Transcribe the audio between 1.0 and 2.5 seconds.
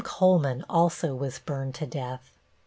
was burned to death.